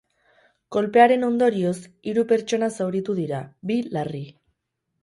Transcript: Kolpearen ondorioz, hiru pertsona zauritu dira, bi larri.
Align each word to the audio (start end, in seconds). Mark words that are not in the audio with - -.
Kolpearen 0.75 1.27
ondorioz, 1.27 1.75
hiru 2.13 2.25
pertsona 2.35 2.73
zauritu 2.79 3.21
dira, 3.21 3.45
bi 3.73 3.81
larri. 3.97 4.27